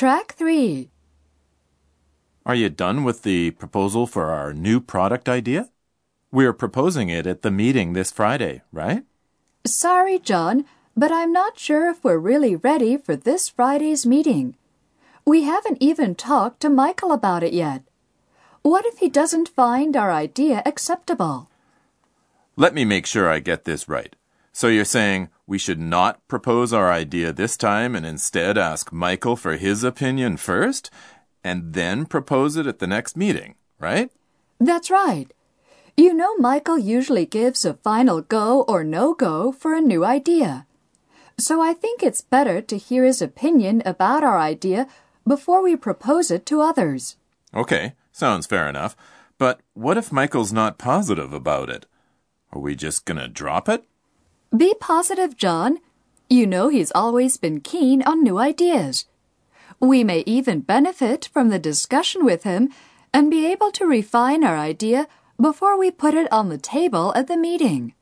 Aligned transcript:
Track 0.00 0.32
3. 0.32 0.88
Are 2.46 2.54
you 2.54 2.70
done 2.70 3.04
with 3.04 3.20
the 3.20 3.50
proposal 3.50 4.06
for 4.06 4.30
our 4.30 4.54
new 4.54 4.80
product 4.80 5.28
idea? 5.28 5.68
We're 6.32 6.54
proposing 6.54 7.10
it 7.10 7.26
at 7.26 7.42
the 7.42 7.50
meeting 7.50 7.92
this 7.92 8.10
Friday, 8.10 8.62
right? 8.72 9.04
Sorry, 9.66 10.18
John, 10.18 10.64
but 10.96 11.12
I'm 11.12 11.34
not 11.34 11.58
sure 11.58 11.90
if 11.90 12.02
we're 12.02 12.16
really 12.16 12.56
ready 12.56 12.96
for 12.96 13.14
this 13.14 13.50
Friday's 13.50 14.06
meeting. 14.06 14.56
We 15.26 15.42
haven't 15.42 15.76
even 15.82 16.14
talked 16.14 16.60
to 16.60 16.70
Michael 16.70 17.12
about 17.12 17.42
it 17.42 17.52
yet. 17.52 17.82
What 18.62 18.86
if 18.86 19.00
he 19.00 19.10
doesn't 19.10 19.50
find 19.50 19.94
our 19.98 20.10
idea 20.10 20.62
acceptable? 20.64 21.50
Let 22.56 22.72
me 22.72 22.86
make 22.86 23.04
sure 23.04 23.28
I 23.28 23.38
get 23.38 23.66
this 23.66 23.86
right. 23.86 24.16
So 24.52 24.68
you're 24.68 24.84
saying 24.84 25.28
we 25.46 25.58
should 25.58 25.80
not 25.80 26.26
propose 26.28 26.72
our 26.72 26.90
idea 26.90 27.32
this 27.32 27.56
time 27.56 27.94
and 27.94 28.04
instead 28.04 28.58
ask 28.58 28.92
Michael 28.92 29.36
for 29.36 29.56
his 29.56 29.84
opinion 29.84 30.36
first 30.36 30.90
and 31.42 31.72
then 31.72 32.06
propose 32.06 32.56
it 32.56 32.66
at 32.66 32.78
the 32.78 32.86
next 32.86 33.16
meeting, 33.16 33.54
right? 33.78 34.10
That's 34.58 34.90
right. 34.90 35.32
You 35.96 36.14
know, 36.14 36.36
Michael 36.36 36.78
usually 36.78 37.26
gives 37.26 37.64
a 37.64 37.74
final 37.74 38.22
go 38.22 38.62
or 38.62 38.84
no 38.84 39.14
go 39.14 39.52
for 39.52 39.74
a 39.74 39.80
new 39.80 40.04
idea. 40.04 40.66
So 41.38 41.62
I 41.62 41.72
think 41.72 42.02
it's 42.02 42.20
better 42.20 42.60
to 42.60 42.76
hear 42.76 43.04
his 43.04 43.22
opinion 43.22 43.82
about 43.86 44.22
our 44.22 44.38
idea 44.38 44.86
before 45.26 45.62
we 45.62 45.76
propose 45.76 46.30
it 46.30 46.44
to 46.46 46.60
others. 46.60 47.16
Okay, 47.54 47.94
sounds 48.12 48.46
fair 48.46 48.68
enough. 48.68 48.96
But 49.38 49.60
what 49.72 49.96
if 49.96 50.12
Michael's 50.12 50.52
not 50.52 50.78
positive 50.78 51.32
about 51.32 51.70
it? 51.70 51.86
Are 52.52 52.60
we 52.60 52.74
just 52.74 53.04
gonna 53.06 53.28
drop 53.28 53.68
it? 53.68 53.84
Be 54.56 54.74
positive, 54.80 55.36
John. 55.36 55.78
You 56.28 56.44
know 56.44 56.68
he's 56.68 56.90
always 56.92 57.36
been 57.36 57.60
keen 57.60 58.02
on 58.02 58.24
new 58.24 58.38
ideas. 58.38 59.06
We 59.78 60.02
may 60.02 60.24
even 60.26 60.60
benefit 60.60 61.28
from 61.32 61.50
the 61.50 61.58
discussion 61.58 62.24
with 62.24 62.42
him 62.42 62.70
and 63.14 63.30
be 63.30 63.46
able 63.46 63.70
to 63.72 63.86
refine 63.86 64.42
our 64.42 64.56
idea 64.56 65.06
before 65.40 65.78
we 65.78 65.92
put 65.92 66.14
it 66.14 66.30
on 66.32 66.48
the 66.48 66.58
table 66.58 67.12
at 67.14 67.28
the 67.28 67.36
meeting. 67.36 67.94